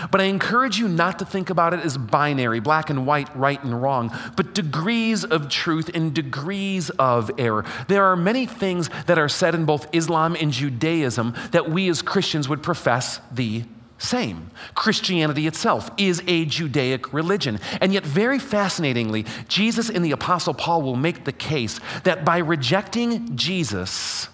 [0.10, 3.64] But I encourage you not to think about it as binary, black and white, right
[3.64, 7.64] and wrong, but degrees of truth and degrees of error.
[7.88, 12.02] There are many things that are said in both Islam and Judaism that we as
[12.02, 13.66] Christians would profess the
[14.04, 14.52] same.
[14.76, 17.60] Christianity itself is a Judaic religion.
[17.82, 22.40] And yet, very fascinatingly, Jesus and the Apostle Paul will make the case that by
[22.40, 24.28] rejecting Jesus,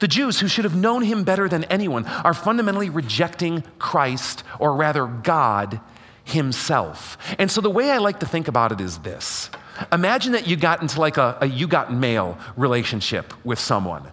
[0.00, 4.76] the Jews, who should have known him better than anyone, are fundamentally rejecting Christ, or
[4.76, 5.80] rather, God
[6.24, 7.16] himself.
[7.38, 9.50] And so, the way I like to think about it is this
[9.92, 14.10] Imagine that you got into like a, a you got mail relationship with someone.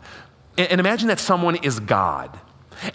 [0.57, 2.37] And imagine that someone is God.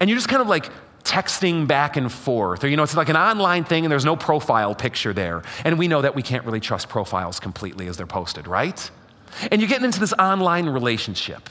[0.01, 0.71] And you're just kind of like
[1.07, 2.65] texting back and forth.
[2.65, 5.43] Or, you know, it's like an online thing and there's no profile picture there.
[5.65, 8.91] And we know that we can't really trust profiles completely as they're posted, right?
[9.51, 11.49] And you're getting into this online relationship.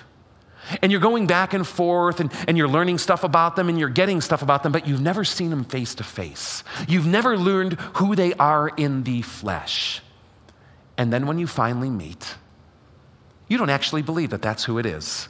[0.81, 3.87] And you're going back and forth and, and you're learning stuff about them and you're
[3.87, 6.63] getting stuff about them, but you've never seen them face to face.
[6.87, 10.01] You've never learned who they are in the flesh.
[10.97, 12.35] And then when you finally meet,
[13.47, 15.29] you don't actually believe that that's who it is,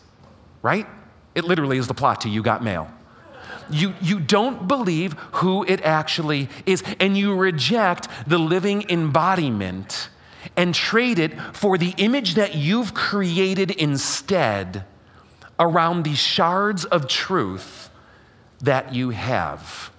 [0.62, 0.88] right?
[1.36, 2.90] It literally is the plot to You Got Mail
[3.70, 10.10] you, you don't believe who it actually is, and you reject the living embodiment
[10.56, 14.86] and trade it for the image that you've created instead
[15.60, 17.90] around these shards of truth
[18.62, 19.92] that you have.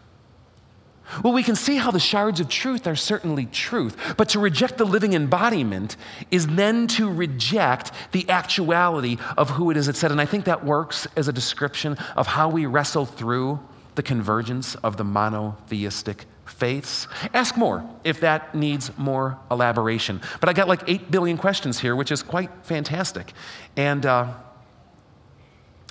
[1.22, 4.76] Well, we can see how the shards of truth are certainly truth, but to reject
[4.76, 5.96] the living embodiment
[6.30, 10.10] is then to reject the actuality of who it is it said.
[10.10, 13.60] And I think that works as a description of how we wrestle through
[13.94, 17.08] the convergence of the monotheistic faiths.
[17.34, 20.20] Ask more if that needs more elaboration.
[20.40, 23.32] But I got like 8 billion questions here, which is quite fantastic.
[23.76, 24.32] And uh,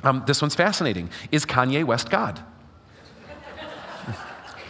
[0.04, 2.44] um, this one's fascinating Is Kanye West God?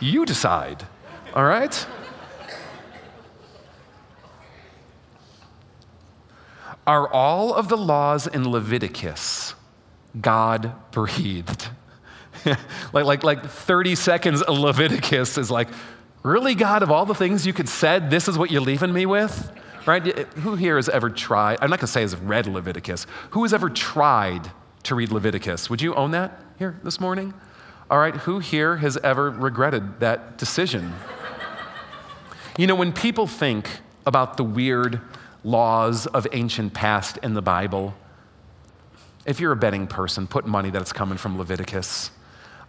[0.06, 0.86] You decide,
[1.34, 1.88] all right?
[6.86, 9.56] Are all of the laws in Leviticus
[10.22, 11.70] God breathed?
[12.94, 15.70] like, like, like 30 seconds of Leviticus is like,
[16.22, 19.08] really, God, of all the things you could said, this is what you're leaving me
[19.08, 19.52] with?
[19.88, 20.06] Right?
[20.06, 21.58] Who here has ever tried?
[21.62, 23.08] I'm not going to say has read Leviticus.
[23.32, 24.52] Who has ever tried
[24.84, 25.68] to read Leviticus?
[25.72, 27.34] Would you own that here this morning?
[27.90, 30.94] All right, who here has ever regretted that decision?
[32.58, 33.70] you know, when people think
[34.08, 35.02] about the weird
[35.44, 37.94] laws of ancient past in the Bible,
[39.26, 42.10] if you're a betting person, put money that it's coming from Leviticus.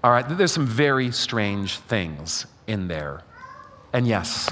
[0.05, 3.23] All right, there's some very strange things in there.
[3.95, 4.51] And yes,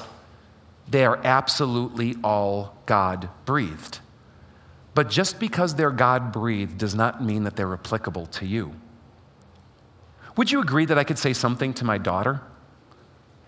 [0.89, 3.99] they are absolutely all God breathed.
[4.95, 8.75] But just because they're God breathed does not mean that they're applicable to you.
[10.37, 12.41] Would you agree that I could say something to my daughter?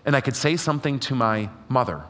[0.05, 2.03] And I could say something to my mother?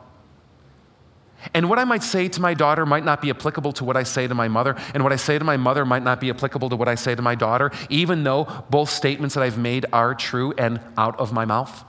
[1.54, 4.04] And what I might say to my daughter might not be applicable to what I
[4.04, 6.70] say to my mother, and what I say to my mother might not be applicable
[6.70, 10.16] to what I say to my daughter, even though both statements that I've made are
[10.16, 11.86] true and out of my mouth.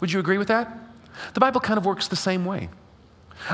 [0.00, 0.78] Would you agree with that?
[1.34, 2.68] The Bible kind of works the same way.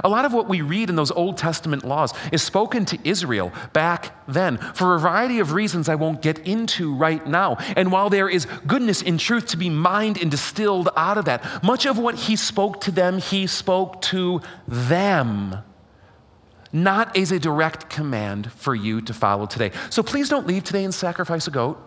[0.02, 3.52] A lot of what we read in those Old Testament laws is spoken to Israel
[3.72, 7.56] back then for a variety of reasons I won't get into right now.
[7.76, 11.62] And while there is goodness in truth to be mined and distilled out of that,
[11.62, 15.58] much of what he spoke to them, he spoke to them,
[16.72, 19.70] not as a direct command for you to follow today.
[19.90, 21.78] So please don't leave today and sacrifice a goat.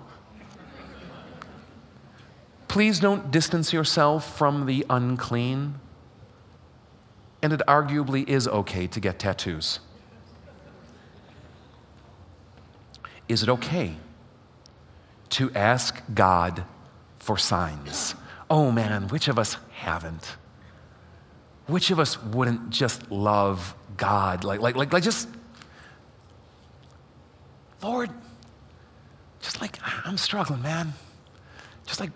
[2.68, 5.80] Please don't distance yourself from the unclean
[7.42, 9.80] and it arguably is okay to get tattoos.
[13.28, 13.96] Is it okay
[15.30, 16.64] to ask God
[17.20, 18.16] for signs?
[18.50, 20.38] Oh man, which of us haven't?
[21.68, 24.46] Which of us wouldn't just love God?
[24.46, 25.28] Like, like, like, like just,
[27.82, 28.10] Lord,
[29.42, 30.94] just like, I'm struggling, man.
[31.86, 32.12] Just like,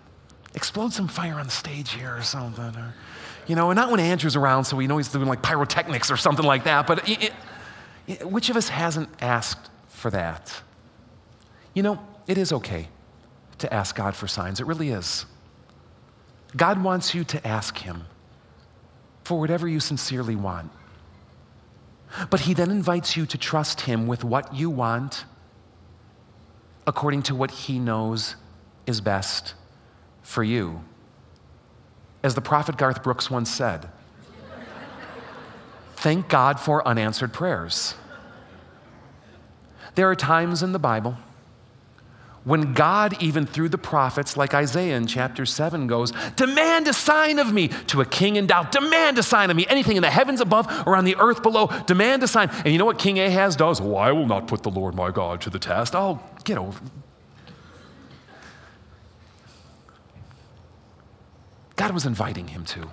[0.54, 2.74] explode some fire on the stage here or something.
[2.74, 2.94] Or,
[3.46, 6.16] you know, and not when Andrew's around, so we know he's doing like pyrotechnics or
[6.16, 6.86] something like that.
[6.86, 7.32] But it,
[8.06, 10.62] it, which of us hasn't asked for that?
[11.74, 12.88] You know, it is okay
[13.58, 14.60] to ask God for signs.
[14.60, 15.26] It really is.
[16.56, 18.04] God wants you to ask Him
[19.24, 20.70] for whatever you sincerely want.
[22.28, 25.24] But He then invites you to trust Him with what you want
[26.86, 28.36] according to what He knows
[28.86, 29.54] is best
[30.22, 30.82] for you.
[32.22, 33.88] As the prophet Garth Brooks once said,
[35.96, 37.94] thank God for unanswered prayers.
[39.94, 41.16] There are times in the Bible
[42.44, 47.38] when God, even through the prophets, like Isaiah in chapter 7, goes, Demand a sign
[47.38, 48.72] of me to a king in doubt.
[48.72, 49.64] Demand a sign of me.
[49.68, 52.50] Anything in the heavens above or on the earth below, demand a sign.
[52.50, 53.80] And you know what King Ahaz does?
[53.80, 55.94] Oh, I will not put the Lord my God to the test.
[55.94, 56.80] Oh, get over.
[61.76, 62.90] God was inviting him to.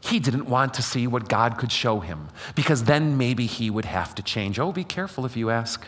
[0.00, 3.84] He didn't want to see what God could show him because then maybe he would
[3.84, 4.58] have to change.
[4.58, 5.86] Oh, be careful if you ask.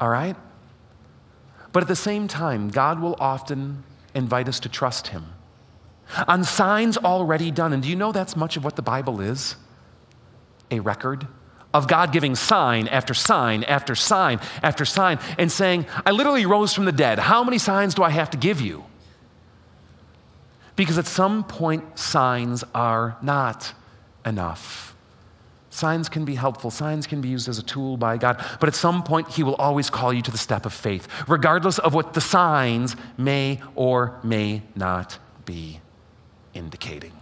[0.00, 0.36] All right?
[1.72, 3.82] But at the same time, God will often
[4.14, 5.26] invite us to trust him
[6.26, 7.72] on signs already done.
[7.72, 9.56] And do you know that's much of what the Bible is?
[10.70, 11.26] A record
[11.74, 16.72] of God giving sign after sign after sign after sign and saying, I literally rose
[16.72, 17.18] from the dead.
[17.18, 18.84] How many signs do I have to give you?
[20.78, 23.74] Because at some point, signs are not
[24.24, 24.94] enough.
[25.70, 28.76] Signs can be helpful, signs can be used as a tool by God, but at
[28.76, 32.14] some point, He will always call you to the step of faith, regardless of what
[32.14, 35.80] the signs may or may not be
[36.54, 37.12] indicating.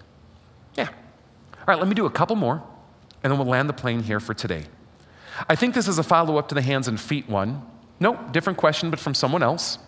[0.74, 0.88] Yeah.
[0.88, 2.62] All right, let me do a couple more,
[3.22, 4.66] and then we'll land the plane here for today.
[5.48, 7.64] I think this is a follow up to the hands and feet one.
[8.00, 9.78] No, different question, but from someone else.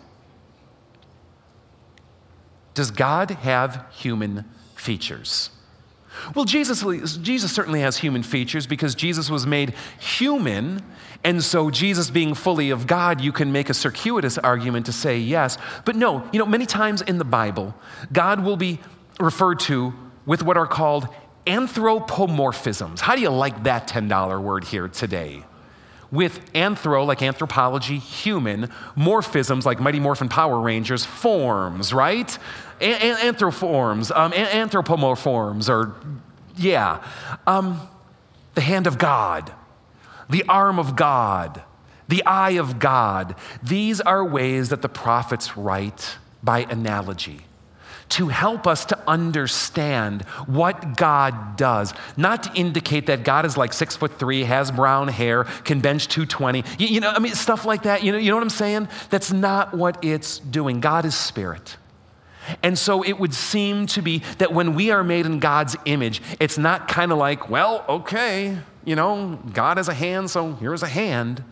[2.79, 5.49] Does God have human features?
[6.33, 6.81] Well, Jesus,
[7.17, 10.81] Jesus certainly has human features because Jesus was made human.
[11.25, 15.19] And so, Jesus being fully of God, you can make a circuitous argument to say
[15.19, 15.57] yes.
[15.83, 17.75] But no, you know, many times in the Bible,
[18.13, 18.79] God will be
[19.19, 19.93] referred to
[20.25, 21.09] with what are called
[21.47, 23.01] anthropomorphisms.
[23.01, 25.43] How do you like that $10 word here today?
[26.11, 32.37] With anthro, like anthropology, human, morphisms, like Mighty Morphin Power Rangers, forms, right?
[32.81, 35.95] A- anthroforms, um, anthropomorphisms, or
[36.57, 37.03] yeah.
[37.45, 37.87] Um,
[38.55, 39.53] the hand of God,
[40.29, 41.63] the arm of God,
[42.07, 43.35] the eye of God.
[43.61, 47.41] These are ways that the prophets write by analogy
[48.09, 53.71] to help us to understand what God does, not to indicate that God is like
[53.71, 56.63] six foot three, has brown hair, can bench 220.
[56.79, 58.03] You, you know, I mean, stuff like that.
[58.03, 58.87] You know, you know what I'm saying?
[59.09, 60.79] That's not what it's doing.
[60.79, 61.77] God is spirit.
[62.63, 66.21] And so it would seem to be that when we are made in God's image,
[66.39, 70.81] it's not kind of like, well, okay, you know, God has a hand, so here's
[70.81, 71.43] a hand,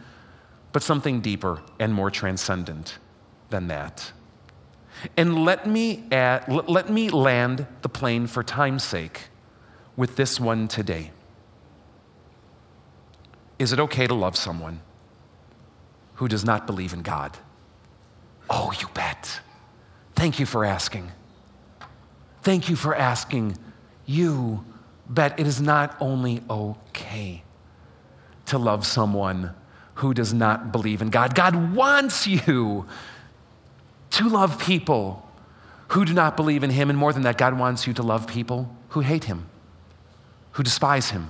[0.72, 2.97] but something deeper and more transcendent
[3.49, 4.12] than that.
[5.16, 9.30] And let me, add, let me land the plane for time's sake
[9.95, 11.12] with this one today.
[13.60, 14.82] Is it okay to love someone
[16.16, 17.38] who does not believe in God?
[18.50, 19.41] Oh, you bet.
[20.16, 21.12] Thank you for asking.
[22.41, 23.58] Thank you for asking.
[24.06, 24.64] You
[25.10, 27.43] bet it is not only okay
[28.45, 29.54] to love someone
[29.95, 32.86] who does not believe in God, God wants you
[34.18, 35.28] to love people
[35.89, 36.89] who do not believe in Him.
[36.89, 39.47] And more than that, God wants you to love people who hate Him,
[40.51, 41.30] who despise Him,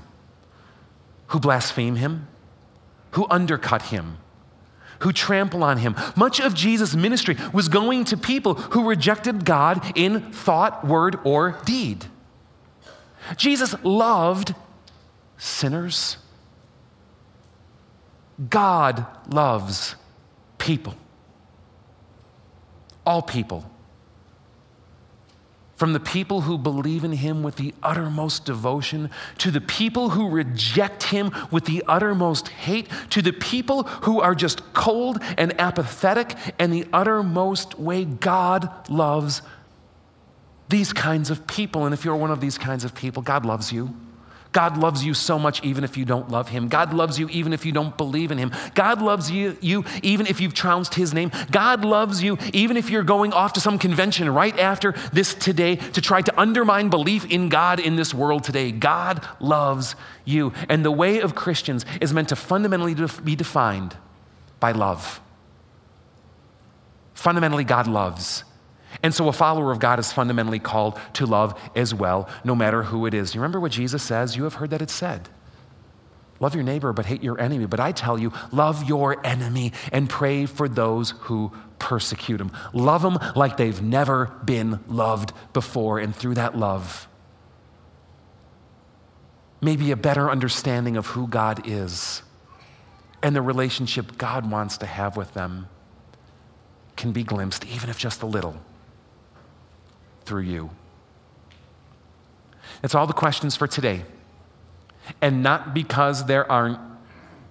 [1.28, 2.28] who blaspheme Him,
[3.12, 4.18] who undercut Him,
[5.00, 5.96] who trample on Him.
[6.16, 11.60] Much of Jesus' ministry was going to people who rejected God in thought, word, or
[11.66, 12.06] deed.
[13.36, 14.56] Jesus loved
[15.38, 16.18] sinners.
[18.50, 19.96] God loves
[20.58, 20.96] people.
[23.08, 23.64] All people.
[25.78, 30.28] From the people who believe in him with the uttermost devotion, to the people who
[30.28, 36.36] reject him with the uttermost hate, to the people who are just cold and apathetic,
[36.60, 39.42] and the uttermost way God loves
[40.68, 41.86] these kinds of people.
[41.86, 43.96] And if you're one of these kinds of people, God loves you.
[44.58, 46.68] God loves you so much even if you don't love him.
[46.68, 48.52] God loves you even if you don't believe in him.
[48.74, 51.32] God loves you, you even if you've trounced his name.
[51.52, 55.76] God loves you even if you're going off to some convention right after this today
[55.76, 58.72] to try to undermine belief in God in this world today.
[58.72, 59.96] God loves
[60.26, 60.54] you.
[60.70, 63.96] And the way of Christians is meant to fundamentally be defined
[64.60, 65.22] by love.
[67.14, 68.44] Fundamentally, God loves.
[69.08, 72.84] And so a follower of God is fundamentally called to love as well, no matter
[72.84, 73.34] who it is.
[73.34, 74.36] You remember what Jesus says?
[74.36, 75.30] You have heard that it said.
[76.42, 77.68] Love your neighbor, but hate your enemy.
[77.68, 82.52] But I tell you, love your enemy and pray for those who persecute them.
[82.74, 86.00] Love them like they've never been loved before.
[86.00, 87.08] And through that love,
[89.62, 92.24] maybe a better understanding of who God is
[93.24, 95.70] and the relationship God wants to have with them
[96.98, 98.58] can be glimpsed, even if just a little
[100.28, 100.70] through you.
[102.82, 104.04] That's all the questions for today.
[105.22, 106.80] And not because there aren't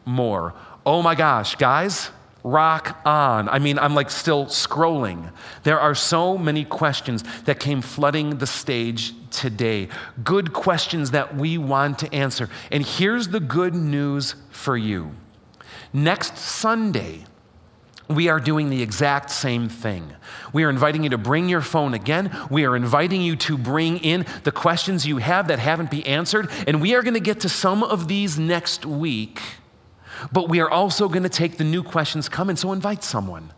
[0.05, 0.55] more.
[0.85, 2.11] Oh my gosh, guys,
[2.45, 3.49] rock on.
[3.49, 5.33] I mean, I'm like still scrolling.
[5.64, 9.89] There are so many questions that came flooding the stage today.
[10.22, 12.49] Good questions that we want to answer.
[12.70, 15.12] And here's the good news for you.
[15.93, 17.24] Next Sunday,
[18.09, 20.13] we are doing the exact same thing.
[20.53, 22.31] We are inviting you to bring your phone again.
[22.51, 26.51] We are inviting you to bring in the questions you have that haven't been answered.
[26.67, 29.41] And we are going to get to some of these next week.
[30.33, 32.57] But we are also going to take the new questions coming.
[32.57, 33.53] So invite someone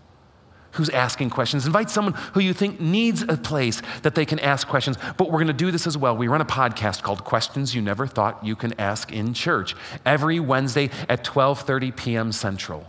[0.72, 1.66] who's asking questions.
[1.66, 4.96] Invite someone who you think needs a place that they can ask questions.
[5.16, 6.16] But we're going to do this as well.
[6.16, 9.74] We run a podcast called Questions You Never Thought You Can Ask in Church
[10.06, 12.32] every Wednesday at 12:30 p.m.
[12.32, 12.86] Central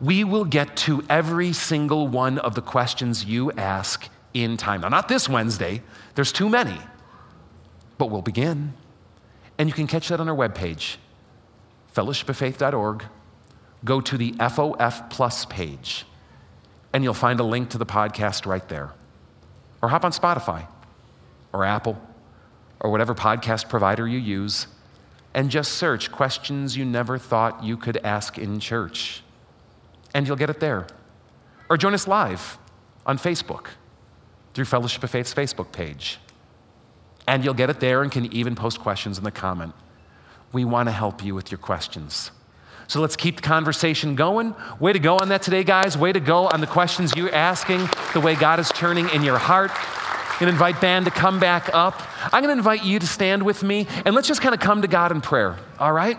[0.00, 4.82] we will get to every single one of the questions you ask in time.
[4.82, 5.82] Now, not this Wednesday,
[6.14, 6.78] there's too many,
[7.98, 8.74] but we'll begin.
[9.58, 10.96] And you can catch that on our webpage,
[11.94, 13.04] fellowshipoffaith.org.
[13.84, 16.06] Go to the FOF Plus page,
[16.92, 18.92] and you'll find a link to the podcast right there.
[19.82, 20.66] Or hop on Spotify
[21.52, 22.00] or Apple
[22.80, 24.66] or whatever podcast provider you use
[25.34, 29.23] and just search questions you never thought you could ask in church
[30.14, 30.86] and you'll get it there.
[31.68, 32.56] Or join us live
[33.04, 33.66] on Facebook
[34.54, 36.18] through Fellowship of Faith's Facebook page.
[37.26, 39.74] And you'll get it there and can even post questions in the comment.
[40.52, 42.30] We want to help you with your questions.
[42.86, 44.54] So let's keep the conversation going.
[44.78, 45.96] Way to go on that today, guys.
[45.96, 49.38] Way to go on the questions you're asking, the way God is turning in your
[49.38, 49.70] heart.
[49.72, 52.02] I'm going to invite band to come back up.
[52.24, 54.82] I'm going to invite you to stand with me and let's just kind of come
[54.82, 56.18] to God in prayer, all right?